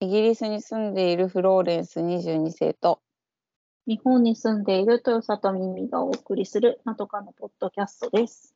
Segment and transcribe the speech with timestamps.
[0.00, 3.00] イギリスに住んでいるフローレンス22世と
[3.88, 8.54] 日本に住んでいる豊里耳がお送りするなとかのポッドキャストです。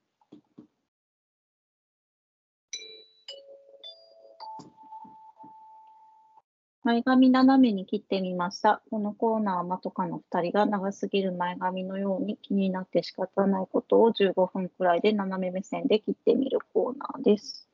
[6.84, 8.82] 前髪斜めに切ってみました。
[8.90, 17.71] このコーナーはまとかの2人が長すぎる前髪のように気になって仕方ないことを15分くらいで斜め目線で切ってみるコーナーです。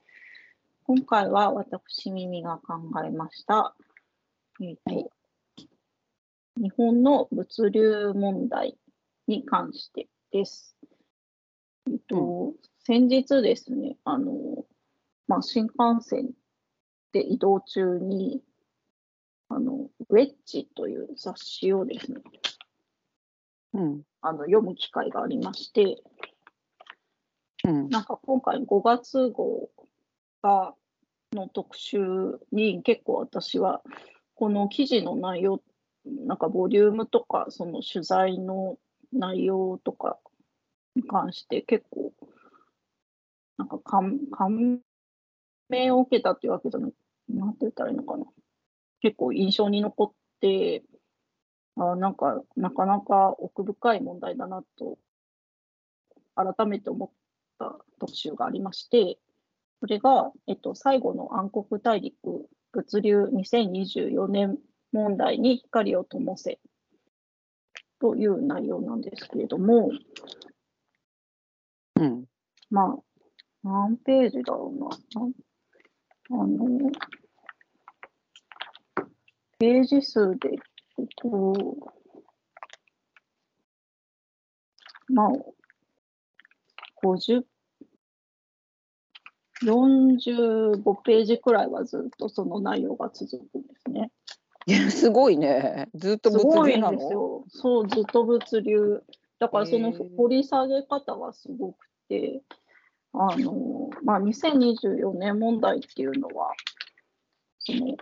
[0.89, 3.77] 今回は私耳が考えました。
[4.59, 5.11] えーと
[6.57, 8.79] 日本の物流問題
[9.27, 10.75] に関してです。
[11.91, 14.65] えっと、先日ですね、あの、
[15.27, 16.31] まあ、新幹線
[17.13, 18.41] で移動中に、
[19.51, 22.23] あの、ウェッジという雑誌をですね、
[23.75, 26.03] うんあの読む機会がありまして、
[27.65, 29.69] うんなんか今回5月号
[30.43, 30.75] が
[31.33, 31.99] の特集
[32.53, 33.83] に結構私は
[34.35, 35.61] この記事の内容
[36.05, 38.79] なんかボリュームとかその取材の
[39.13, 40.19] 内容とか
[40.95, 42.13] に関して結構
[43.59, 44.81] なんか感感
[45.69, 46.93] 銘を受けたっていうわけじゃない
[47.29, 48.25] なんて言ったらいいのかな
[49.01, 50.83] 結構印象に残って
[51.77, 54.99] あなんかなかなか奥深い問題だなと
[56.35, 57.11] 改めて思っ
[57.59, 59.19] た特集がありまして
[59.81, 64.59] それが、えっと、最後の暗黒大陸物流2024年
[64.93, 66.59] 問題に光を灯せ。
[68.01, 69.91] という内容なんですけれども、
[71.97, 72.25] うん。
[72.71, 72.99] まあ、
[73.65, 74.89] 何ページだろうな。
[76.31, 76.91] あの、
[79.59, 81.55] ページ数でいくと、
[85.09, 85.31] まあ、
[87.03, 87.43] 50、
[89.63, 94.11] 45ページくらいはずっとその内容が続くんですね。
[94.67, 97.45] いやすごいねずっとすごいん物流なのですよ。
[97.49, 99.03] そう、ずっと物流。
[99.39, 102.43] だからその掘り下げ方がすごくて、
[103.13, 106.53] あの、まあ、2024年問題っていうのは、
[107.59, 107.97] その、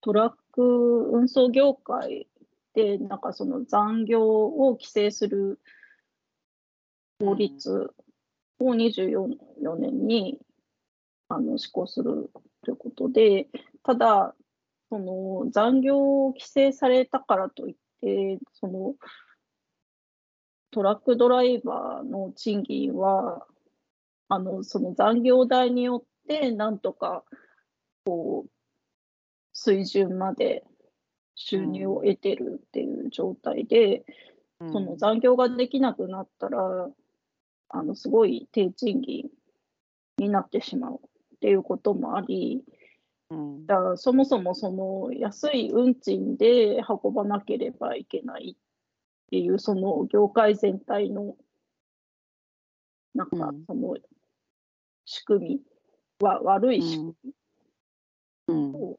[0.00, 2.26] トラック運送業界
[2.74, 5.60] で、なんかその残業を規制する
[7.20, 7.92] 法律
[8.60, 10.38] を24年に
[11.28, 12.30] あの施行する
[12.64, 13.48] ということで、
[13.82, 14.34] ただ、
[14.90, 18.94] その残業を規制されたからといって、その
[20.72, 23.46] トラックドライバーの賃金は、
[24.28, 27.24] あのその残業代によって、なんとか
[28.04, 28.50] こう
[29.52, 30.64] 水準まで
[31.34, 34.04] 収入を得てるっていう状態で、
[34.60, 34.72] うん。
[34.72, 36.88] その残業ができなくなったら、
[37.70, 39.30] あのすごい低賃金
[40.18, 42.62] になってしまうっていうこともあり、
[43.30, 43.66] うん。
[43.66, 48.60] だからそもそもその安い運賃で運ばなければいけないっ
[49.30, 51.36] ていう、その業界全体の
[53.14, 53.96] なんかうんその
[55.04, 55.60] 仕組み
[56.20, 57.32] は悪い仕組み
[58.48, 58.98] うんを、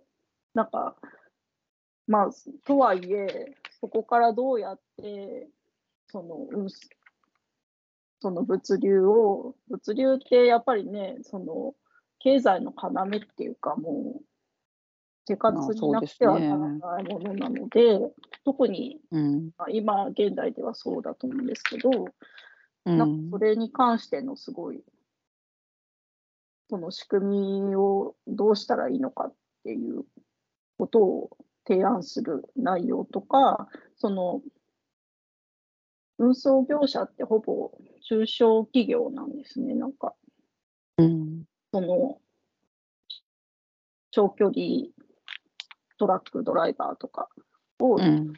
[0.54, 0.96] なんか、
[2.08, 2.30] まあ、
[2.66, 5.50] とはいえ、そこからどうやって、
[6.08, 6.68] その、うん
[8.22, 11.74] その物流を、物流ってやっぱりね、その、
[12.20, 14.24] 経済の要っていうか、もう、
[15.28, 18.00] 生活まあになくそうですねてはならないものなので、
[18.46, 19.52] 特に、うん。
[19.58, 21.90] まあ今、現代ではそうだと思うんですけど、
[22.86, 22.98] うん。
[22.98, 24.84] なんかそれに関してのすごい、
[26.70, 29.34] その仕組みをどうしたらいいのかっ
[29.64, 30.06] ていう
[30.78, 33.68] ことを提案する内容とか、
[33.98, 34.42] その
[36.20, 37.72] 運送業者ってほぼ
[38.12, 40.14] 中小企業なんですね、なんか
[40.98, 41.46] うん。
[41.74, 42.18] その
[44.12, 44.90] 長距離
[45.98, 47.30] トラックドライバーとか
[47.80, 48.34] をうん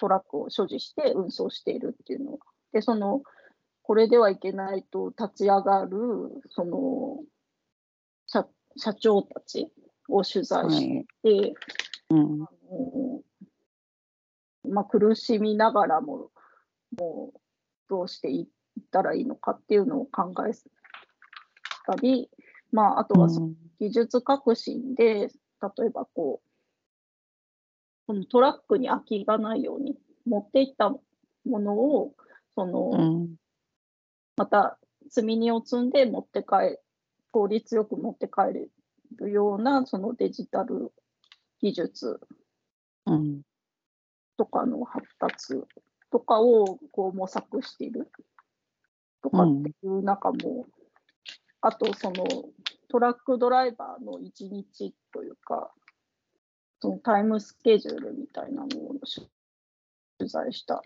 [0.00, 2.38] トラックを所持して運送しているっていうのは。
[2.72, 3.22] で、その、
[3.82, 5.98] これではいけないと立ち上がる、
[6.48, 7.24] その、
[8.26, 8.46] 社
[8.76, 9.72] 社長たち
[10.08, 11.54] を取材はして、い。
[12.10, 12.42] うん。
[12.42, 13.22] あの
[14.70, 16.30] まあ、苦しみながらも、
[16.96, 17.40] もう、
[17.88, 18.48] どうしてい
[18.78, 20.52] ったらいいのかっていうのを考え
[21.86, 22.30] たり、
[22.72, 25.28] まあ、あとはその技術革新で、
[25.76, 26.48] 例えばこう、
[28.06, 29.96] そのトラックに空きがないように
[30.26, 31.00] 持っていったも
[31.44, 32.14] のを、
[32.54, 33.36] その、うん。
[34.36, 34.78] また
[35.10, 36.78] 積み荷を積んで持って帰
[37.32, 38.68] 効率よく持って帰れ
[39.16, 40.92] るようなそのデジタル
[41.60, 42.20] 技術
[43.06, 43.42] うん
[44.36, 45.54] とかの発達
[46.12, 48.08] とかをこう模索している
[49.22, 50.66] とかっていう中も、
[51.60, 52.24] あとその
[52.88, 55.72] トラックドライバーの一日というか、
[56.80, 58.94] そのタイムスケジュールみたいなのを
[60.18, 60.82] 取材した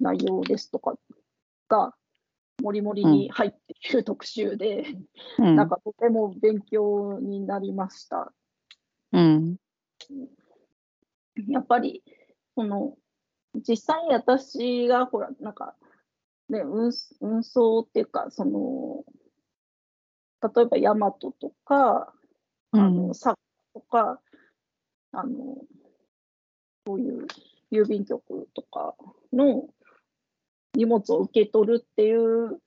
[0.00, 0.94] 内容ですとか
[1.68, 1.94] が、
[2.62, 3.58] もりもりに入って
[3.90, 4.86] いる特集で、
[5.38, 5.56] うん。
[5.56, 8.32] なんかとても勉強になりました。
[9.12, 9.56] うん。
[11.48, 12.02] やっぱり、
[12.54, 12.96] その、
[13.54, 15.74] 実際に私が、ほら、なんか、
[16.48, 19.04] ね、運運送っていうか、その、
[20.54, 22.12] 例えばヤマトとか、
[22.72, 23.40] あの、サッカ
[23.74, 24.20] とか、
[25.12, 25.56] あの、
[26.86, 27.26] そういう
[27.72, 28.94] 郵便局とか
[29.32, 29.68] の
[30.74, 32.60] 荷物を受け取るっていう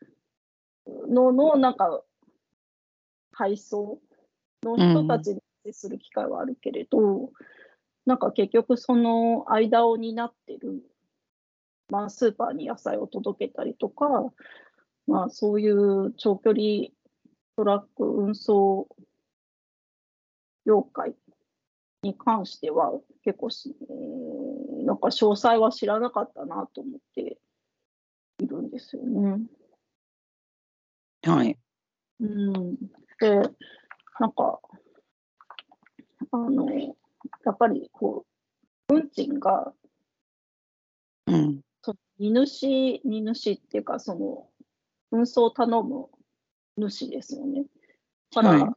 [1.08, 2.04] のの、なんか、
[3.32, 4.00] 配送
[4.64, 7.32] の人たちに接する機会はあるけれど、
[8.06, 10.82] なんか結局その間を担ってる、
[11.90, 14.08] まあ、スーパーに野菜を届けたりとか、
[15.08, 16.90] まあ、そういう長距離
[17.56, 18.88] トラック運送
[20.66, 21.16] 業界
[22.04, 22.94] に関しては
[23.24, 23.94] 結構し、う
[24.84, 27.38] んなんか詳細は知らなかったなと思って
[28.40, 29.46] いるんですよね。
[31.24, 31.58] はい。
[32.22, 32.76] うん、
[33.20, 33.36] で、
[34.20, 34.60] なんか、
[36.32, 38.26] あの、やっぱりこ
[38.90, 39.74] う、運賃が、
[41.28, 41.62] うん。
[42.20, 44.50] 荷主、荷主っていうか、その、
[45.12, 46.08] 運送を頼む
[46.78, 47.64] 主ですよね。
[48.36, 48.74] だから、はい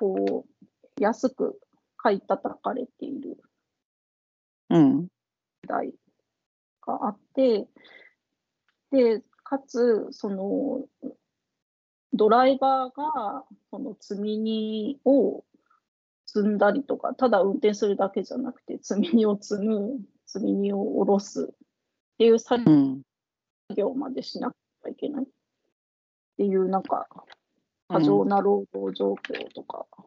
[0.00, 1.60] こう、安く
[1.98, 3.36] 買い叩かれている
[4.70, 5.08] うん。
[5.68, 5.92] 題
[6.86, 7.68] があって、
[8.90, 10.86] で、かつ、その、
[12.14, 15.44] ドライバーが、その積み荷を
[16.24, 21.52] 積んだりとか、ただ運転するだけじゃなくて、積み荷を積む、積み荷を下ろす
[22.20, 23.02] っていう作うん。
[23.74, 25.26] 業までしなきゃいけないっ
[26.36, 27.08] ていう、なんか、
[27.88, 30.06] 過剰な労働状況とか、っ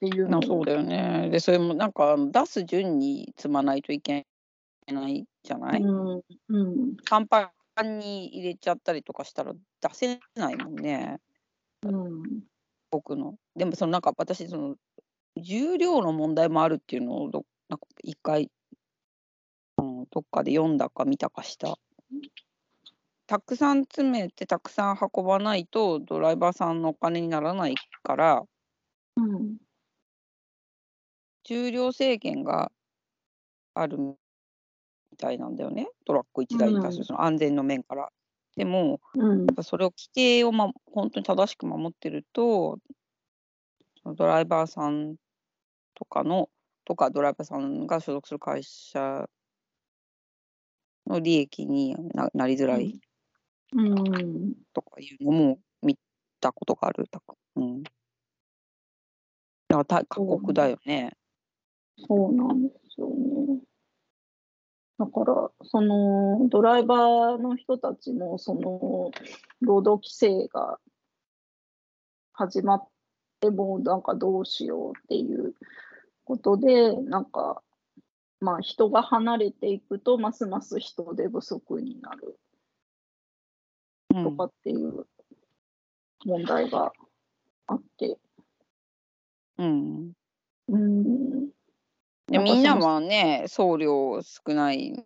[0.00, 1.30] ていうのなそうだよね。
[1.32, 4.26] で、それもなんか出す順に積まないといけ
[4.92, 7.50] ないじゃない、うん、うん、パンパ
[7.82, 9.60] ンに入れちゃったりとかしたら出
[9.94, 11.18] せないもんね。
[11.82, 12.22] うん、
[12.90, 13.36] 僕の。
[13.56, 14.76] でもそのなんか私その
[15.34, 18.48] 重量の問題もあるっていうのをどなんか一回、うん、
[20.10, 21.78] どっかで読んだか見たかした。
[23.26, 28.44] たくさん詰めてたくさん運ばないとドライバーさんのお金にならないから
[29.18, 29.56] うん、
[31.44, 32.70] 重量制限が
[33.74, 34.14] あるみ
[35.18, 38.08] たいなんだよねトラック1台に対すうんるその安全の面から。
[38.56, 42.78] でもうんやっぱそれを規定を、ま、本当に正しく守ってると、
[44.04, 45.14] ドライバーさん
[45.94, 46.48] とかの、
[46.84, 49.28] とかドライバーさんが所属する会社
[51.08, 53.00] の利益にななりづらい
[53.72, 55.98] うん、とかいうのも見
[56.40, 57.06] たことがある。
[57.10, 57.94] だからうん、だか
[59.68, 61.12] らた過酷だよね。
[62.06, 63.60] そうなんですよね。
[64.98, 69.10] だから、そのドライバーの人たちも、その
[69.60, 70.78] 労働規制が
[72.32, 72.88] 始まっ
[73.40, 75.54] ても、なんかどうしようっていう
[76.24, 77.62] ことで、なんか、
[78.40, 82.38] まあ、人が離れていくと、ますます人手不足になる。
[84.14, 84.24] うん。
[84.24, 85.06] とかっていう
[86.24, 86.92] 問題が
[87.66, 88.16] あって。
[89.58, 90.12] うん、
[90.68, 91.48] うん。
[92.28, 95.04] でみんなはね、送料少ない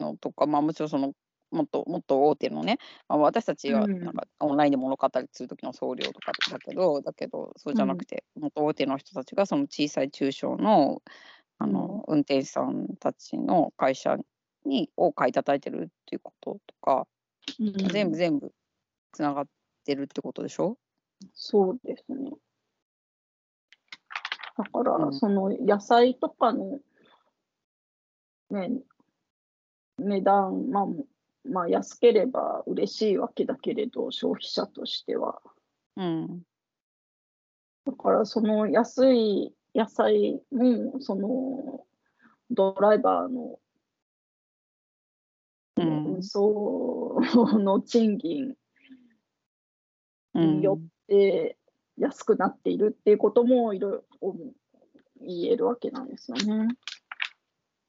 [0.00, 1.12] のとか、まあ、もちろんその
[1.50, 2.78] もっともっと大手のね、
[3.08, 4.00] まあ、私たちはうん。
[4.00, 11.02] なんかオンラインで物買ったりする時の送料とかだけど、だけどそうじゃなくて、もっと大手の人たちがその小さい中小の
[11.62, 14.16] あの、運転手さんたちの会社
[14.64, 17.06] にを買い叩いてるっていうこととか、
[17.58, 18.52] うん全部全部
[19.12, 19.46] つながっ
[19.84, 20.78] てるってことでしょ？
[21.34, 22.30] そうですね。
[24.56, 26.78] だから、うんその野菜とかの、
[28.50, 28.70] ね、
[29.98, 30.86] 値段、まあ、
[31.44, 35.42] まあ、安ければ嬉しいわけだけれど、消費者としては。
[35.96, 36.42] うん。
[37.84, 41.86] だから、その安い野菜も、その
[42.50, 43.58] ドライバーの
[45.76, 47.20] うん運送
[47.58, 48.54] の賃金
[50.34, 51.56] うんによって
[51.96, 54.36] 安くなっているっていうこともいろいろ
[55.20, 56.68] 言えるわけなんですよね。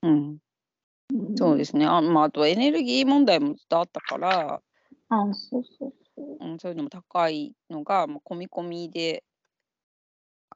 [0.03, 0.38] うん、
[1.13, 1.85] うんそうですね。
[1.85, 4.61] あ,、まあ、あとエネルギー問題もずっとあったから、
[5.09, 6.38] あそうそうそう。
[6.39, 9.23] うん、そういうのも高いのが、まあ、込み込みで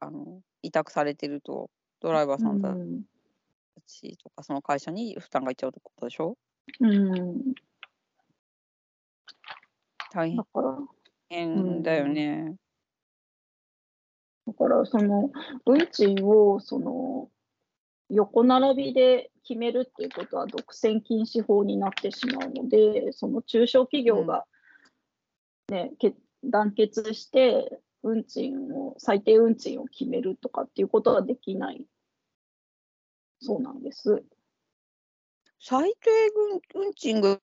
[0.00, 1.70] あの委託されてると
[2.00, 3.02] ドライバーさんたうん。
[3.86, 6.36] ちとかその会社に負担がいっちゃうってことでしょ？
[6.80, 7.54] うん、
[10.12, 10.36] 大変。
[10.36, 10.44] だ。
[10.44, 10.78] から、
[11.28, 12.56] 変だよね。
[14.46, 15.30] だからその
[15.64, 17.28] 運賃をその
[18.08, 24.46] 横並びで決めるっていうことは独占禁止法になってしまうので、その中小企業が、
[25.70, 31.84] ねけ団結して運賃を最低運賃を決めるとかっていうことはできない
[33.40, 34.22] そうなんです。
[35.60, 36.10] 最低
[36.74, 37.40] 運運賃ぐ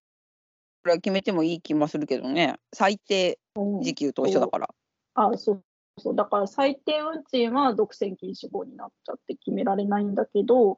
[0.83, 2.55] らい決めてもいい気もするけどね。
[2.73, 4.69] 最低うん時給と一緒だから。
[5.15, 5.63] あそう
[5.99, 10.77] そうだから最低運賃は独占禁止法になっちゃって決められないんだけど、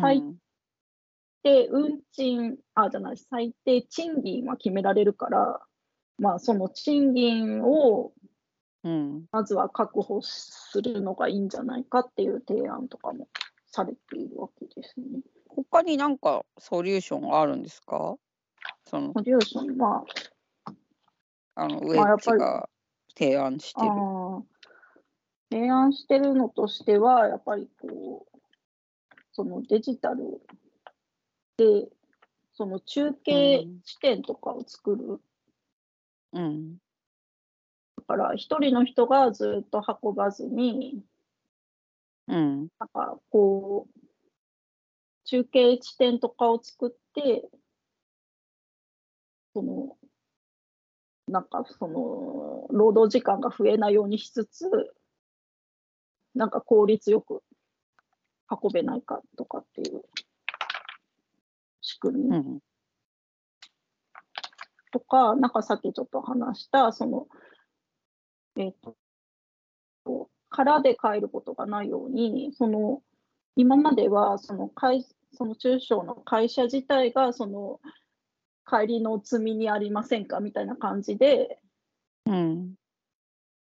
[0.00, 0.38] 最うん
[1.42, 5.60] 低運賃、あ、じゃない、最低賃金は決められるから、
[6.18, 8.12] まあ、その賃金を
[8.84, 9.26] うん。
[9.32, 13.28] まずは確保するのがいいんじゃないかっていう提案とかも
[13.66, 15.20] されているわけですね。
[15.48, 18.16] 他になんかソリューションがあるんですか？
[18.86, 20.04] そのソリューションは、
[21.54, 22.68] あのウェッジが
[23.16, 23.90] 提案してある。
[23.90, 24.42] ー
[25.52, 28.38] 提案してるのとしては、やっぱりこう、
[29.32, 30.40] そのデジタル
[31.56, 31.88] で、
[32.52, 35.20] その中継地点とかを作る。
[36.32, 36.78] うん。
[38.10, 41.04] だから、一人の人がずっと運ばずに、
[42.26, 42.68] うん。
[42.78, 44.00] なんかこう、
[45.24, 47.48] 中継地点とかを作って、
[49.54, 49.96] その、
[51.28, 54.68] なんかその、労働時間が増えないようにしつつ、
[56.34, 57.44] なんか効率よく
[58.50, 60.02] 運べないかとかっていう
[61.80, 62.60] 仕組みうん。
[64.92, 67.28] とか、なんかさっきちょっと話した、その、
[68.60, 68.94] えっ、と、
[70.04, 73.02] こう空で帰ることがないように、その、
[73.56, 77.80] 今までは、その会、その中小の会社自体が、その、
[78.66, 81.58] 帰りの積みにありませんかみたいな感じで、
[82.26, 82.74] うん。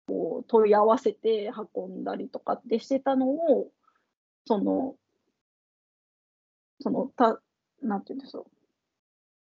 [0.08, 3.70] こう問い合わせて運んだりとかってしてたのを、
[4.46, 4.96] その、
[6.80, 7.40] その、た、
[7.82, 8.50] なんていうんでしょう。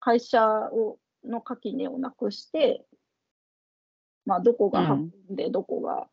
[0.01, 2.85] 会社を、の垣根をなくして、
[4.27, 6.09] まあ、どこが運んで、どこが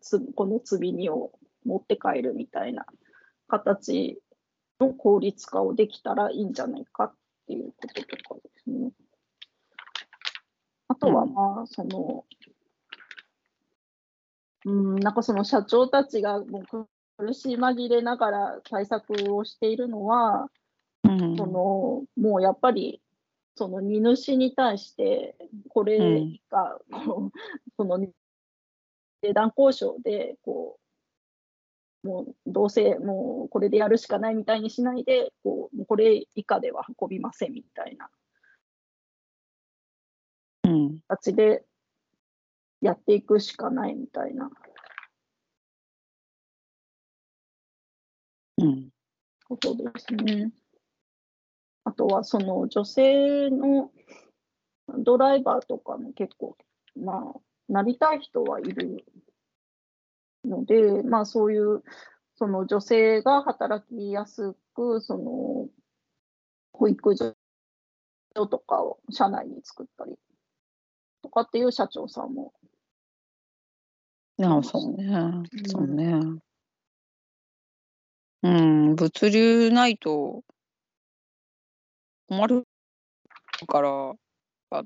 [0.00, 1.32] つ、この積み荷を
[1.64, 2.86] 持って帰るみたいな
[3.48, 4.20] 形
[4.78, 7.14] の効率化をできたらいいんじゃないかっ
[7.46, 8.90] ていうこととかですね。
[10.88, 12.24] あとは、うんまあ、その、
[14.66, 16.86] うん、なんかその社長たちがもう
[17.18, 20.48] 苦し紛れながら対策をしているのは、
[21.04, 21.36] うん。
[21.36, 23.00] そのもうやっぱり
[23.56, 25.34] その荷主に対して
[25.70, 25.98] これ
[26.50, 27.38] が、こう
[27.76, 30.78] その値段交渉でこ
[32.04, 38.10] うもうどうせもうこれでやるしかないみたいにしないでこうこれ以下では運びませんみたいな
[40.64, 40.98] うん。
[41.08, 41.64] 形で
[42.82, 44.50] やっていくしかないみたいな
[48.58, 48.90] うん。
[49.48, 50.52] ことですね。
[51.86, 53.92] あとはその女性の
[54.98, 56.56] ドライバーとかも結構、
[56.96, 59.04] まあ、なりたい人はいる
[60.44, 61.84] ので、まあそういう、
[62.34, 65.68] その女性が働きやすく、その
[66.72, 67.36] 保育所
[68.34, 70.16] とかを社内に作ったり
[71.22, 72.52] とかっていう社長さんも
[74.42, 75.04] ああ、そうね。
[75.04, 76.20] うんそうね。
[78.42, 80.42] うん、物流ないと
[82.28, 82.64] 困る
[83.66, 84.14] から、
[84.70, 84.82] あ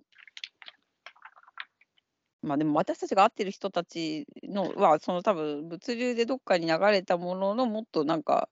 [2.43, 8.49] まあでも私たちが会ってる人たちのは、その多分物流でどっかに流れたもののもっとなんか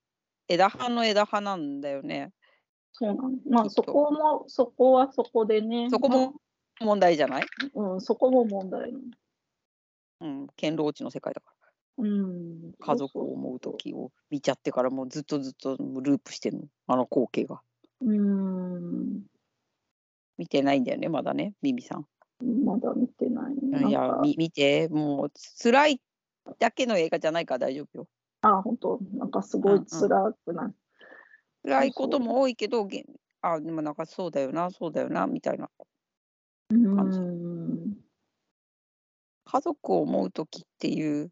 [0.48, 2.32] 枝葉の枝葉なんだよね。
[2.92, 3.30] そうなの。
[3.48, 5.88] まあそこも、そこはそこでね。
[5.90, 6.34] そこも
[6.80, 7.46] 問題じゃない？
[7.74, 8.92] うん、そこも問題。
[10.20, 11.52] うん、堅牢地の世界だか
[11.98, 12.04] ら。
[12.04, 12.72] うん。
[12.78, 16.64] 家族を思う時を見ちゃってからもうずっとずっとループしてるの。
[16.88, 17.60] あの光景が。
[18.00, 19.22] うん。
[20.36, 22.06] 見てないんだよね、まだね、ミミさん。
[22.64, 23.88] まだ見てないね。
[23.88, 26.00] いやみ見て、もう辛い
[26.58, 28.08] だけの映画じゃないから大丈夫よ。
[28.42, 30.74] あ、本当なんかすごい辛くなる。
[31.64, 33.04] 辛いことも多いけど、げ
[33.42, 35.68] あ、でもなんかそうだよな、そうだよな、みたいな。
[36.70, 37.98] 感じうん。
[39.44, 41.30] 家族を思う時っていう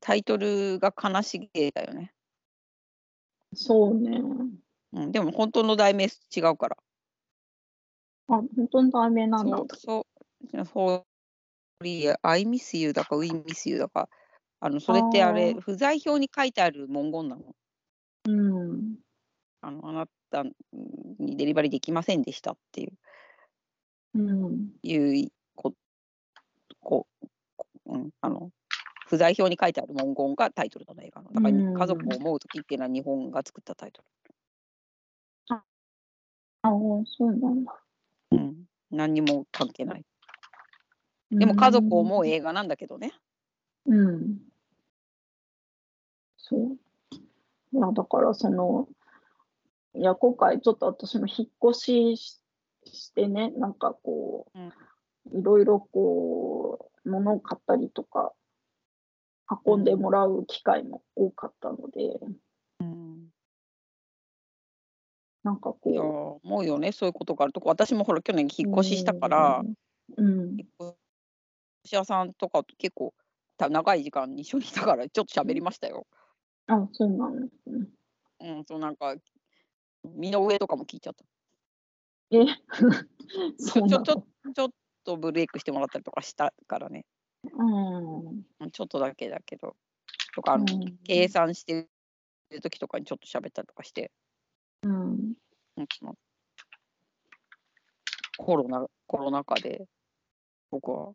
[0.00, 2.12] タイトルが悲しげだよね。
[3.54, 4.22] そうね。
[4.92, 6.08] うん、でも本当の題名違
[6.52, 6.76] うから。
[8.28, 9.56] あ、本当にダメなんだ。
[9.56, 9.68] そう。
[9.76, 10.06] そ
[10.54, 10.64] う。
[10.64, 11.04] そう。
[11.82, 14.08] I miss you だか We miss you だか。
[14.60, 17.54] あのそれってあれあー不在表に書いてある文言なの。
[18.26, 18.30] う。
[18.30, 18.96] ん。
[19.62, 22.92] あのあなたにデリバリーできませんでしたっていう。
[24.14, 24.18] う。
[24.18, 24.72] ん。
[24.82, 25.30] いう。
[25.54, 27.06] こ
[27.86, 27.98] う。
[27.98, 28.50] ん、あの
[29.06, 31.32] 不在表に書いてある文言がタイトルなの映画の。
[31.32, 31.58] だからう。
[31.58, 32.38] ん家族を思う。
[32.38, 32.80] 時っていう。
[32.80, 34.19] のは日本が作ったタイトあ
[36.62, 36.68] あ、
[37.06, 37.72] そうなんだ。
[38.32, 38.38] ル。
[38.38, 40.04] うん、何にも関係ない。
[41.30, 43.12] でも家族を思う映画なんだけどね。
[43.86, 44.38] うん。
[46.36, 46.76] そう。
[47.72, 48.88] いや、だからその、
[49.94, 52.40] いや、今回ちょっと私も引っ越しし
[52.84, 58.32] してね、なんかこう、いろいろこう、物を買ったりとか、
[59.66, 62.20] 運んでもらう機会も多かったので、
[62.80, 63.28] うん、
[65.42, 69.62] なんかいやこ思うよねそういうことがあるとこ私もほら去年う、引っ越ししたから、
[70.16, 70.94] うん、引っ越
[71.86, 73.14] し屋さんとかと結構
[73.56, 76.06] た長い時間一緒にいたからちょっと喋りましたよ。
[76.66, 77.86] あ、そうなんですね。
[78.40, 79.14] うん、そうなんか
[80.04, 81.24] 身の上とかも聞いちゃった。
[82.30, 82.46] え、
[83.58, 84.70] ちそうちょちょちょっ
[85.04, 87.04] とブレイクしてもらったりとかしたからね。
[87.52, 88.44] うん。
[88.60, 89.76] うんちょっとだけだけど。
[90.34, 91.88] とかあの、うん計算して
[92.50, 94.10] る時とかにちょっと喋ったりとかして、
[94.82, 95.34] うん。
[98.38, 99.84] コロナコロナ禍で
[100.70, 101.12] 僕は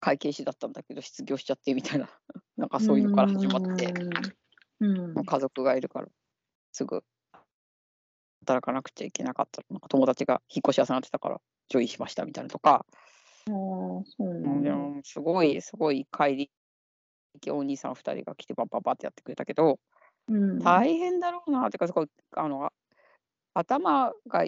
[0.00, 2.08] 会計士だったんだけど失業しちゃってみたいな
[2.56, 3.92] なんかそういうのから始まって、
[4.80, 5.14] うん。
[5.14, 6.08] まあ家族がいるから
[6.72, 7.04] すぐ
[8.40, 12.86] 働かなくちゃいけなかったなんか友達が引っ越し屋さんやってたからジョインしましたみたいなとか、
[13.48, 16.50] うんすごいすごい帰り
[17.50, 19.78] お兄さん2人が来てバッバッバってやってくれたけど、
[20.28, 20.58] うん。
[20.58, 22.70] 大変だろうなってかすごいあの
[23.58, 24.44] 頭が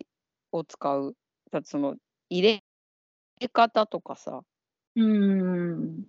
[0.52, 1.16] を使う
[1.64, 1.96] その
[2.28, 2.62] 入れ
[3.52, 4.42] 方とかさ。
[4.96, 6.08] うん。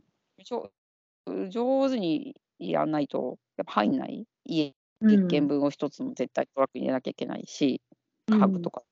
[1.49, 4.25] 上手にやんないとやっぱ入んない？
[4.45, 5.09] 家うん。
[5.09, 7.81] 一軒分を一つの絶対トラックに入れなきゃいけないし、
[8.27, 8.39] うん。
[8.39, 8.83] 家具とか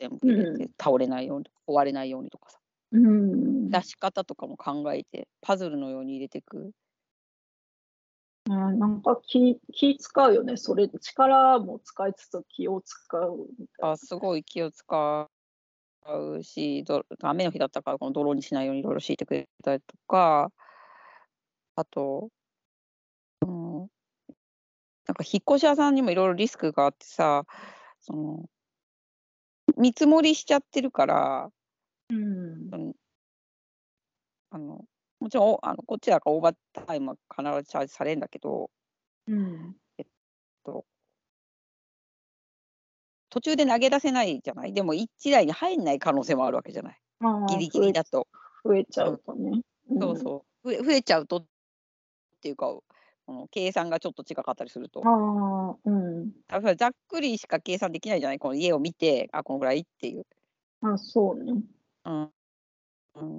[0.00, 2.58] 全部入れて倒れないように壊れないようにとかさ。
[2.92, 3.68] うん。
[3.70, 6.72] 出し方とかも考えてパズルのように入れていく
[8.48, 10.56] うんなんか気気使うよね。
[10.56, 13.90] それ力も使いつつ気を使うみたいな。
[13.92, 15.28] あすごい気を使
[16.06, 20.50] うしど雨の日だったからこの泥にしないようにいろいろ敷いてくれたりとか
[21.76, 22.30] あと、
[23.42, 27.44] うん、なんか引っ越し屋さんにもいろいろリスクがあってさ
[28.00, 28.44] その
[29.76, 31.50] 見積もりしちゃってるから
[32.08, 32.94] うん。
[34.50, 34.86] あの
[35.20, 38.70] もちろんおあのこっちだからオーバータイムは必ずチャージされるんだけど
[39.26, 39.76] うん。
[43.30, 44.72] 途中で投げ出せないじゃない？
[44.72, 47.00] でも一台に入んない可能性もあるわけじゃない？
[47.50, 48.26] ギリギリだと。
[48.64, 49.60] 増えちゃうとね。
[50.00, 51.44] そうそう増え増えちゃうとっ
[52.40, 52.82] ていうかこ
[53.28, 55.06] の計算がちょっと違かったりするとうん。
[55.06, 56.32] ああ、うん。
[56.46, 58.38] 多分ざっくりしか計算できないじゃない？
[58.38, 60.24] この家を見てあこのぐらいっていう。
[60.82, 61.52] あそうね。
[61.52, 61.64] うん
[62.04, 62.30] うん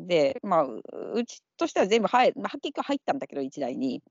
[0.07, 0.81] でまあう
[1.15, 4.01] うちとしては全部入る、まあ、結局入ったんだけど1台に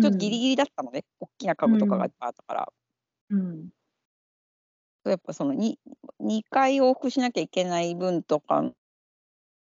[0.00, 2.72] ちょっとギリギリだったのね、大きな家具とかがいっぱいあったから、
[3.30, 3.68] うん。
[5.04, 5.78] やっぱその 2,
[6.20, 8.62] 2回往復しなきゃいけない分とか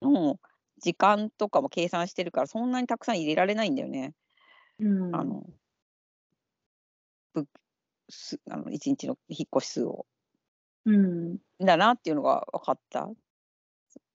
[0.02, 0.40] の
[0.78, 4.14] 時間とかも計算してるからそんなにたくさん入れられないんだよね。
[4.80, 5.16] うん。
[5.16, 5.44] あの
[7.34, 7.48] ぶ
[8.10, 10.06] すあの1日の引っ越し数を。
[10.86, 11.38] うん。
[11.60, 13.10] だなっていうのが分かった。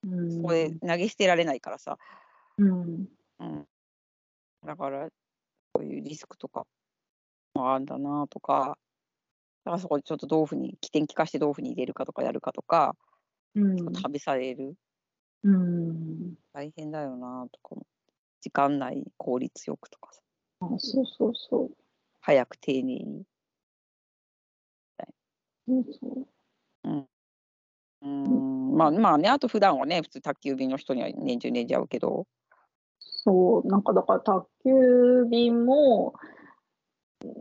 [0.06, 0.42] うん。
[0.42, 1.98] これ投げ捨てられないからさ。
[2.58, 3.08] うん。
[3.38, 3.66] うん、
[4.64, 5.08] だから
[5.72, 6.64] こういうリスクとか
[7.54, 8.78] もあるんだなとか。
[9.64, 12.94] だからそこでちょっとどういうふうに起点利かしてどういうふうに入れるかとかやるかとか、
[13.54, 13.76] うん。
[13.94, 14.74] 試される
[15.42, 16.34] うん。
[16.52, 17.86] 大変だよなとかも
[18.40, 20.20] 時間内効率よくとかさ
[20.60, 21.70] あそうそうそう。
[22.20, 23.24] 早く丁寧に
[25.66, 26.26] そうそう。
[26.84, 27.06] うん
[28.02, 32.26] まあまあねあと普段はね普通宅急便の人には年中寝ちゃうけど。
[32.98, 36.14] そう、なんかだから宅急便も、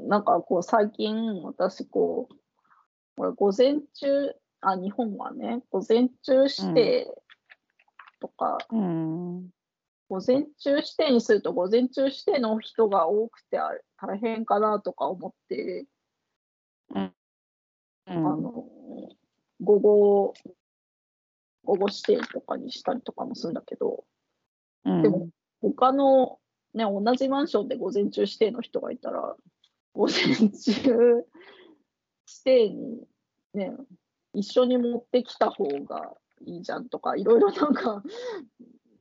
[0.08, 2.36] なんかこう最近私こう、
[3.16, 7.08] これ午前中、あ、日本はね、午前中指定
[8.20, 9.50] とか、うん。
[10.10, 13.60] 午前中指定にすると午前中指定の人が多くて
[13.98, 15.86] 大変かなとか思って、
[16.94, 17.14] うん。
[18.08, 18.66] あの、
[19.62, 20.34] 午後、
[21.64, 24.06] 午後指定とかにしたりとかもするんだけど、
[24.86, 25.02] うん。
[25.02, 25.30] でも
[25.62, 26.40] 他の、
[26.74, 29.36] ね、同じマンションで午前中指定の人がいたら、
[29.94, 31.26] 午前中指
[32.44, 33.08] 定に、
[33.54, 33.72] ね、
[34.34, 36.14] 一緒に持ってきた方が
[36.46, 38.04] いいじゃんとか、いろいろなんか、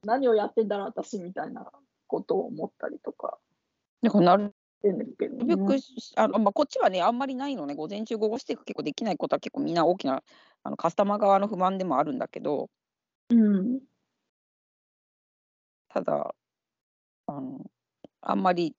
[0.04, 1.70] 何をやってんだろう、私みたいな
[2.06, 3.38] ことを思ったりとか。
[4.02, 5.78] だからなるしてんですけど、ね。
[5.78, 7.74] しあの、まあ、こっちはねあんまりないのね。
[7.74, 10.22] 午前中午後して結構できないことは結構みんな大きな
[10.62, 12.68] あのカスタマー側の不満でもあるんだけど。
[13.30, 13.80] うん。
[15.88, 16.34] ただ
[17.26, 17.60] あの
[18.20, 18.74] あんまり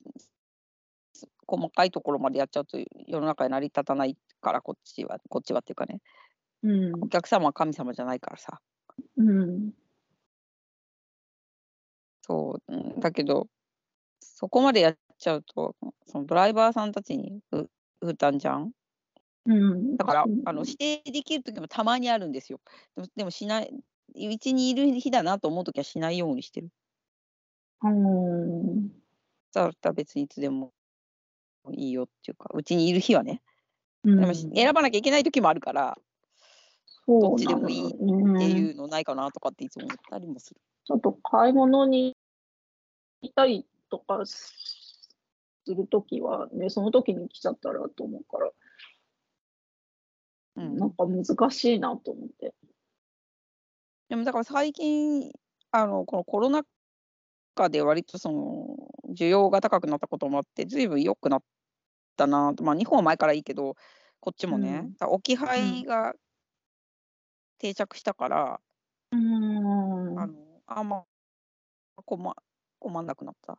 [1.48, 6.02] 細かいところまでやっちゃうと世の中に成り立たないからこっちはこっちはっていうかね。
[6.64, 7.04] うん。
[7.04, 8.60] お客様は神様じゃないからさ。
[9.18, 9.72] うん。
[12.22, 13.48] そう、うん、だけど
[14.20, 15.76] そこまでやっちゃうと
[16.08, 17.70] そのドライバーさんたちにふ
[18.02, 18.72] 負担じゃん？
[19.46, 19.98] うん。
[19.98, 22.60] だから、うんあの指定できる時もたまにあるんですよ。
[22.96, 23.72] でもでもしない
[24.16, 26.70] うちにいる日だなと思う時はしないようにしてる。
[27.84, 28.90] うん
[29.54, 30.74] だったら別にいつでも
[31.72, 33.42] いいよっていうかうちにいる日はね。
[34.04, 34.20] うん。
[34.20, 35.98] でもし選ばなきゃいけない時もあるから、
[37.06, 40.62] そうどっちでもいいっていうのないかなとかっていつも思ったりもする。
[40.86, 42.16] ちょっと買い物に
[43.22, 44.24] 行ったりとか
[45.66, 48.52] するときはね、その時に来ちゃったらと思うから、
[50.58, 50.78] うん。
[50.78, 52.54] なんか難しいなと思って。
[54.10, 55.32] でもだから最近
[55.72, 56.64] あのこのコロナ
[57.56, 61.44] 禍で割とその需要が高くなったこともあって随分良くなっ
[62.16, 62.64] たなと。
[62.64, 63.76] まあ日本は前からいいけど
[64.20, 65.08] こっちもね、うん。
[65.10, 66.14] 置き配が
[67.58, 68.60] 定着したから、
[69.12, 70.20] うん。
[70.20, 70.34] あの
[70.68, 71.04] あんま
[72.06, 72.36] 困
[72.80, 73.58] 困んなくなった。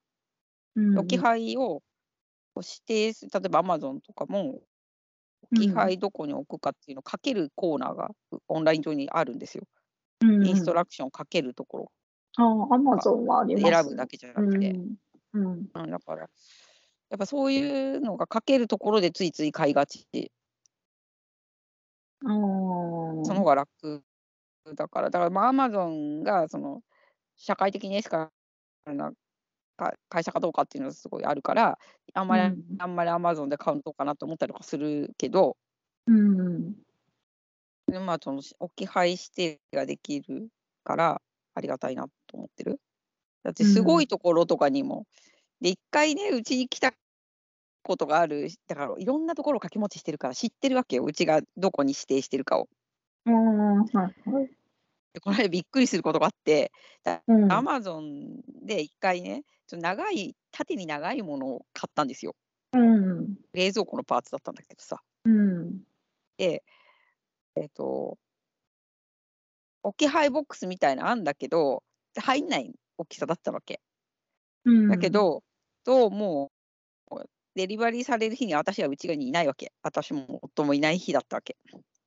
[0.76, 0.98] うん。
[0.98, 1.82] 置き配を
[2.56, 4.60] こう指定する例えばアマゾンとかも
[5.52, 9.64] 置き配どこに置くかっていうのを書けるコーナーがうオンライン上にあるんですよ。
[10.22, 11.92] うんインストラクションを書けるところ
[12.38, 13.74] あアマゾンはあります。
[13.74, 14.96] 選ぶだけじゃなくて、うん
[15.34, 15.68] うん。
[15.74, 16.26] うん、だから、や
[17.16, 20.06] っぱそういうのが書けるところでついつい買いがち。
[20.12, 20.30] で、
[22.22, 24.02] うんその方が楽
[24.74, 26.80] だから、だからまあアマゾンがその
[27.36, 28.30] 社会的にエシカ
[28.86, 29.16] ルなか
[30.08, 31.78] 会社かどうかっていうのがすごいあるから、
[32.14, 32.62] あんまり、うん。
[32.78, 35.56] あんまりアマゾンで買うのどうかなと思ったりとかするけど、
[36.06, 36.74] うん。
[37.88, 40.48] でまあその置き配指定ができる
[40.82, 41.22] から
[41.54, 42.80] ありがたいなと思ってる。
[43.44, 45.06] だってすごいところとかにも、
[45.60, 46.92] で一回ねうちに来た
[47.82, 51.04] ことがあるだからいろんなところを掛け持ちしてるから知ってるわけよ。
[51.04, 52.68] うちがどこに指定してるかを。
[53.26, 54.50] うんはいはい。
[55.14, 56.72] でこの間びっくりすることがあって
[57.28, 57.52] うん。
[57.52, 62.34] アマゾンで一回ねちょ長い縦に長いものを買ったんですよ。
[62.72, 65.00] うん冷蔵庫のパーツだったんだけどさ。
[65.24, 65.80] うん
[66.38, 66.62] で
[67.56, 68.18] えっ、と
[69.82, 71.82] 置き配ボックスみたいなのあんだけど
[72.16, 73.80] 入んない大きさだったわけ。
[74.64, 75.42] うんだけど、
[75.84, 76.50] どうも
[77.54, 79.72] デリバリーされる日に私はうちにいないわけ。
[79.82, 81.56] 私も夫もいない日だったわけ。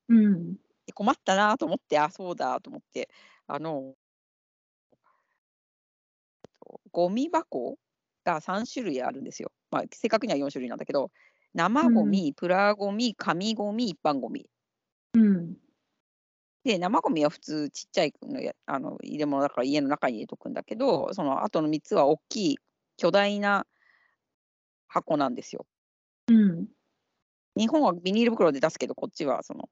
[0.08, 3.10] うんで困ったなと思って、あ、そうだと思って、
[3.48, 3.94] あの、
[6.92, 7.78] ゴミ箱
[8.24, 9.52] が3種類あるんですよ。
[9.72, 11.12] まあ、正確には4種類なんだけど、
[11.54, 14.46] 生ゴミ、プラゴミ、紙ゴミ、一般ゴミ。
[15.14, 15.58] うん
[16.66, 22.58] で、生ゴミは普通ちっちゃいのやあの入れ物だから家の中に入れとくんだけど、その後の3つは大きい
[22.98, 23.66] 巨大な
[24.88, 25.66] 箱なんですよ。
[26.28, 26.68] うん
[27.56, 29.70] 日本はビニール袋で出すけど、こっちはその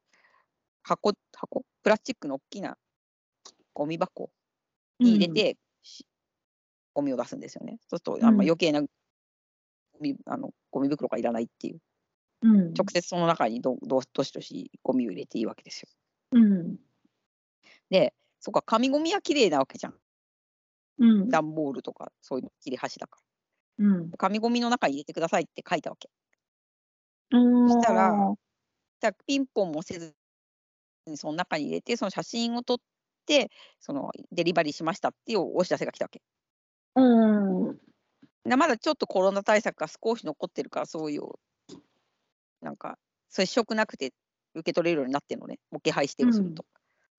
[0.83, 1.65] 箱、箱？
[1.83, 2.77] プラスチックの大きな
[3.73, 4.29] ゴミ箱
[4.99, 5.57] に入れて、し
[6.97, 7.77] ゴミを出すんですよね。
[7.87, 8.87] そうすると、あんまうん余計なゴ
[10.01, 11.79] ミあのゴミ袋がいらないっていう、
[12.41, 15.89] うん直接その中にどどどしどしゴミを入れていいわけですよ。
[16.31, 16.77] うん
[17.91, 19.95] で、そっか、紙ゴミは綺麗なわけじゃん。
[20.99, 23.19] うん段ボールとか、そういうの切れ端だか
[23.77, 24.17] うんら。
[24.17, 26.09] 紙ゴミの中に入れてくださいって書いたわけ。
[27.31, 27.37] そ
[27.79, 28.11] したら
[29.01, 30.15] らピンポンもせず
[31.05, 32.77] にその中に入れて、その写真を撮っ
[33.27, 36.21] て、そのデリバリーしましたっていうお知らせが来たわけ。
[36.95, 37.77] うん
[38.45, 41.23] なまだちょっとコロナ対策が少し残ってるから、そういう、
[42.61, 42.97] なんか、
[43.29, 44.13] 接触なくて
[44.55, 46.65] 受け取れるようになってるのね、置き配指定をすると。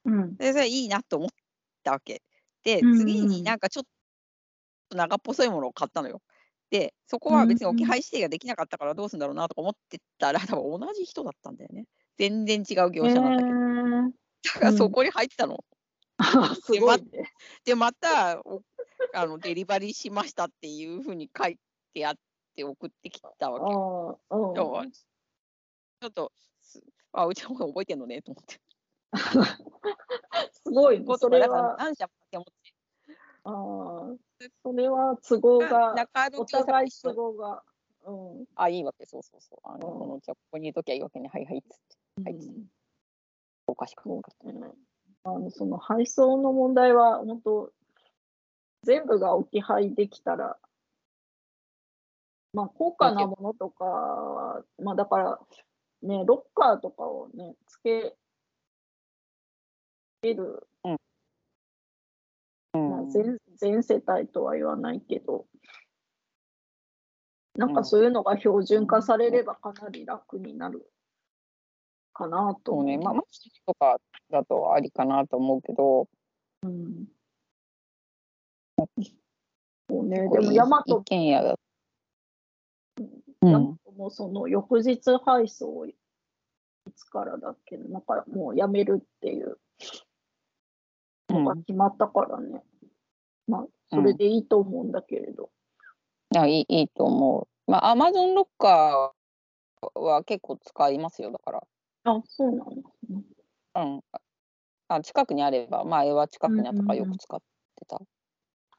[0.05, 1.29] うんで、それいいなと思っ
[1.85, 2.23] たわけ。
[2.65, 3.85] で、うん次になんかちょっ
[4.89, 6.23] と長っぽそいものを買ったのよ。
[6.71, 11.85] で、そこは別に置き配指定ができなかったからどうするんだろうなとか思ってたら、多分同じ人だったんだよね。
[12.17, 13.49] 全然違う業者なんだけど。
[13.49, 15.65] えだからそこに入ってたの。
[16.19, 17.33] ーすごいね。
[17.65, 18.63] で、また、お
[19.15, 21.59] あのデリバリーしましたっていうふうに書い
[21.95, 22.15] てあっ
[22.55, 23.65] て送ってきたわけ。
[23.67, 26.81] ちょっと、す
[27.13, 28.61] あ、うちの方覚えてんのねと思って。
[30.53, 31.07] すごいね。
[31.19, 32.75] それは、何社も持ち。
[33.45, 33.55] ああ、
[34.63, 35.95] それは都合が、
[36.39, 37.63] お互い都合が。
[38.05, 38.45] うん。
[38.55, 39.59] あ、いいわけ、そうそうそう。
[39.65, 41.29] あの、うんこのじゃあここにいるときはいいわけね。
[41.33, 42.23] はいはいっつって。
[42.25, 42.67] はいうん
[43.71, 44.49] おかしくなかった。
[44.49, 44.75] うん
[45.25, 47.73] あのその配送の問題は、本当、
[48.89, 50.57] 全部が置き配できたら、
[52.55, 55.39] まあ、高価なものとかは、まあ、だから、
[56.01, 58.17] ね、ロッカーとかをね、つけ
[60.23, 60.89] る、う
[62.79, 62.91] ん。
[62.91, 65.45] まあ、全全世帯とは言わないけど、
[67.57, 70.91] なんかそういうのが標準化されればかなり楽になる
[72.15, 72.73] かなと。
[72.73, 76.09] そうね、まあ、マジとかだとありかなと思うけど、
[76.63, 77.18] うん。
[79.91, 81.59] そうね、でもヤマ一ト軒家だ。
[83.41, 85.95] うん、もその翌日配送い
[86.95, 89.59] つからだっけなんかもうやめるっていう
[91.29, 92.63] のが決まったからね。
[93.47, 95.51] まあ、それでいいと思うんだけれど。
[96.37, 97.71] あいいいいと思う。
[97.71, 101.63] まあ、アマゾンロッカーは結構使いますよ、だから。
[102.05, 103.23] あ、そうなんですね。
[103.77, 104.01] うん。
[104.89, 107.41] あ近くにあれば、まあ、絵は近くにあったからよく使っ
[107.77, 107.97] てた。
[107.97, 108.18] あー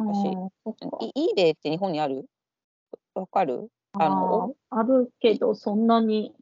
[0.06, 2.26] 私そっかい eBay って日本にある？
[3.16, 3.70] わかる？
[3.94, 6.36] あのあるけど、そんなに。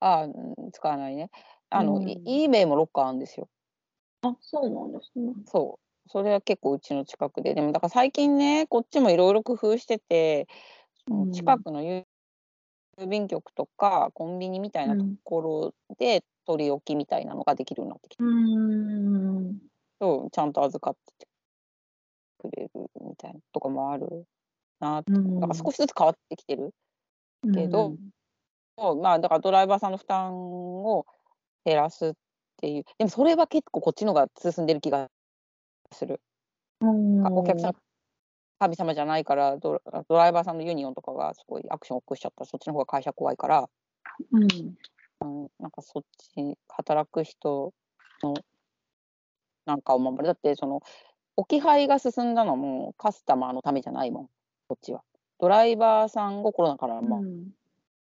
[0.00, 0.28] あう
[0.68, 1.30] ん使わないね。
[1.70, 3.48] あの、うん e- eBay もロッカーあるんですよ。
[4.20, 5.32] あ、そうなんですね。
[5.44, 6.08] そう。
[6.10, 7.54] それは結構うちの近くで。
[7.54, 10.46] でもだから最近ね、こっちもいろいろ工夫してて、
[11.32, 12.04] 近くの郵
[12.98, 18.26] 郵便局とかコンビニみたいなところで取り置きみたいなのができるようになってきて、うー
[19.52, 19.66] ん。
[20.00, 21.25] そうちゃんと預かって
[22.50, 24.26] くれるみたいなとかもある
[24.80, 25.12] なと。
[25.12, 26.74] うんだから少しずつ変わってきてる。
[27.54, 27.94] けど
[29.02, 30.34] まあだからドライバーさんの負担
[30.84, 31.06] を
[31.64, 32.12] 減らすっ
[32.56, 32.84] ていう。
[32.98, 35.08] でもそれは結構こっちのが進んでる気が
[35.92, 36.20] する。
[36.80, 37.76] うん、お客さん
[38.58, 43.68] 神様じゃないからドライバーさんのユニオンとかがすごいアクションを起こしちゃったらそっちの方が会社怖いから、
[44.32, 44.44] うん。
[45.20, 47.72] うん、なんかそっち働く人
[48.22, 48.34] の
[49.64, 50.80] なんかお守りだってその
[51.36, 54.26] 置き配が進んだのもカスタマーのためじゃないもん。
[54.68, 55.02] こっちは。
[55.38, 57.48] ドライバーさんをコロナからまうん。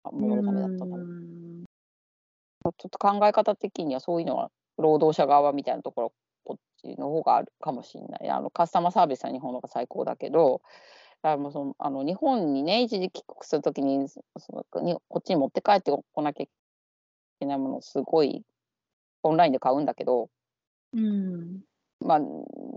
[0.05, 1.64] あ守るためだったから、うん。
[1.64, 6.12] ちょっと考え方的にはそういうのは労働者側みたいなところ
[6.44, 8.31] こっちの方があるかもしれない。
[8.31, 10.62] あのカスタマーサービスは日本の方が最高だけど
[11.23, 16.49] だからもうそのあの日本にね一時帰国するときにそのにこっちに持って帰ってこなきゃい
[17.40, 18.42] けないものをすごい
[19.23, 20.29] オンラインで買うんだけど、
[20.92, 21.61] うん。
[22.04, 22.20] まあ、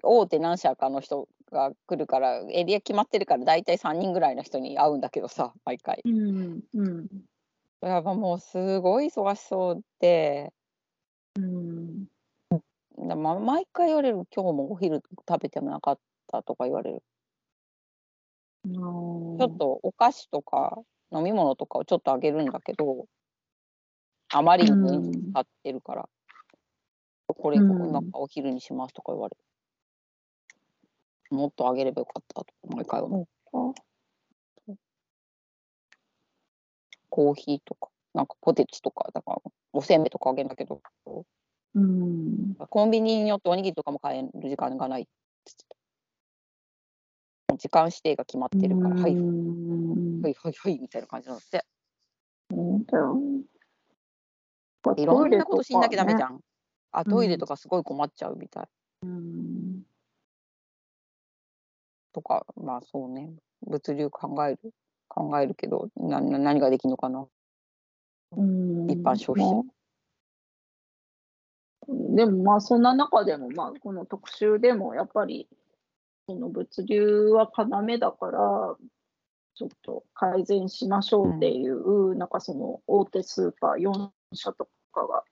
[0.03, 6.05] 大手何社かの人が来るからエリア決まってるから大体3人ぐらいの人に会うんだけどさ毎回。
[6.05, 6.63] うん。
[6.73, 7.27] うん。
[7.81, 10.53] やっぱもうすごい忙しそうで。
[11.35, 12.07] うん。
[12.97, 17.01] だま、毎回言われる今日もお昼食べてもなかったとか言われる、
[19.39, 20.77] ちちょょっとお菓子とか
[21.11, 23.07] 飲み物とかをちょっとあげるんだけど
[24.29, 26.09] あまりにもうん使ってるから、
[27.37, 29.37] これうんなんかお昼にしますとか言われ
[31.31, 32.45] る、もっとあげればよかったと
[32.75, 33.27] 毎回思う
[37.09, 39.41] コーヒーとかなんかポテチとかだから
[39.73, 40.81] おせんべいとかあげるんだけど
[41.75, 42.55] うん。
[42.69, 45.11] コンビニによっておにぎりとかも買える時間がないって
[45.45, 45.65] 言って
[47.47, 50.21] た時間指定が決まってるから、はい、うはいん。
[50.21, 51.65] はいはいみたいな感じになって、
[52.51, 53.43] そうだよね。
[54.97, 56.21] いろんなことしんなきゃダメじん。
[56.23, 56.39] ゃん。
[56.99, 58.67] あ、トイレとかすごい困っちゃうみたい。
[59.03, 59.83] うん。
[62.11, 63.31] とか、まあそうね、
[63.67, 64.73] 物流考える、
[65.07, 67.27] 考えるけど、なな何ができるのかな。
[68.35, 69.63] うん一般消費者まあ
[71.87, 75.47] でもまあそんな中でもまあこの特集でもやっぱり
[76.27, 78.75] その物流は要だから
[79.55, 85.23] ちょっと改善しましょうっていう、なんかその大手スーパー4社とかが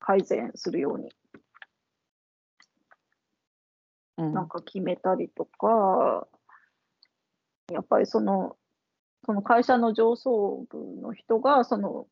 [0.00, 1.12] 改善するように。
[4.18, 4.34] うん。
[4.34, 6.26] なんか決めたりとか、
[7.70, 8.56] やっぱりその、
[9.24, 12.08] その会社の上層部の人が、その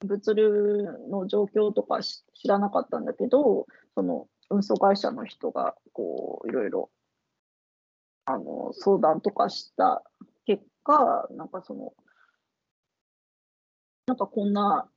[0.00, 6.90] 物流の状況とかし知らなかったんだけど、その運送会社の人が、こう、いろいろ、
[8.26, 10.02] あの、相談とかした
[10.44, 11.94] 結果、なんかその、
[14.06, 14.90] なんかこんな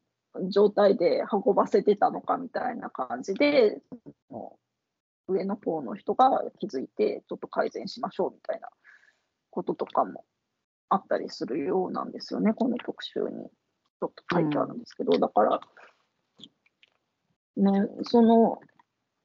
[0.49, 3.81] 状態で運ばせてたのかみたいな感じで、
[5.27, 8.69] 上の方の人が気づいて、ちょっと改善しましょうみたいな
[9.49, 10.25] こととかも
[10.89, 13.49] あったりするようなんですよね、この特集に。
[13.99, 15.59] ちょっと書いてあるんですけど、だから、
[17.55, 18.59] ね、その、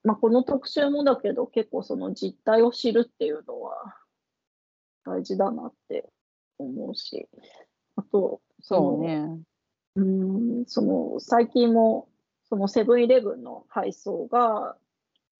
[0.05, 3.97] まあ、この特集もだけど、結構その実態を知るっていうのは
[5.05, 6.09] 大事だなって
[6.59, 7.29] 思うし、
[7.97, 9.41] あと、のそうね。
[9.97, 12.09] うん、その最近も
[12.49, 14.77] そのセブンイレブンの配送が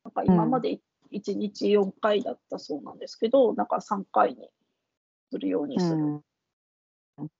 [0.05, 0.81] なんか今まで
[1.13, 4.49] 1日4回だったそうなんですけど、なんか3回に
[5.31, 6.17] するようにうするん。
[6.19, 6.21] っ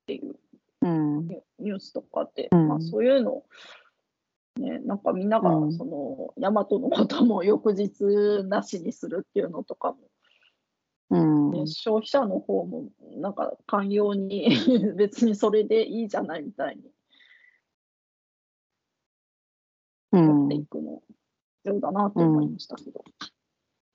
[0.05, 0.35] ていう
[0.81, 1.27] うん。
[1.27, 3.43] ニュースとかで、うんまあ、そういうの
[4.57, 9.97] ね、なんかみんながうんその、大和のことも翌日なしにするっていうのとかも
[11.09, 11.51] うん。
[11.51, 14.49] ね消費者の方もなんか寛容に
[14.97, 16.83] 別にそれでいいじゃないみたいに
[20.11, 21.01] 持っていくの
[21.63, 23.03] 必要だなと思いましたけど。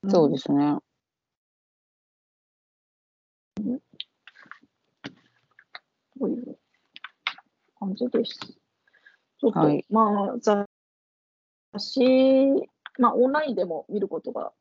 [0.08, 0.78] そうですね。
[6.18, 6.58] という
[7.78, 8.38] 感じです。
[8.38, 10.66] ちょっと、はいまあ、雑
[11.78, 12.00] 誌、
[12.98, 14.52] まあ、オンラインでも見ることが、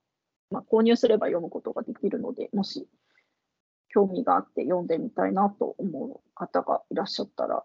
[0.52, 2.88] まあ、購入すれば読むことができるので、もし
[3.90, 7.64] 興味があって読んでみたいなと思う方がいらっしゃったら、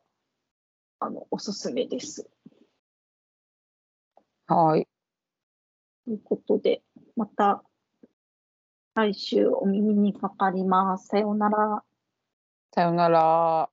[1.01, 2.31] あの、おすすめです。
[4.51, 4.89] はい。
[6.07, 6.83] ということで、
[7.15, 7.63] また
[8.97, 11.07] 来週お耳にかかります。
[11.07, 11.85] さようなら。
[12.75, 13.71] さよなら。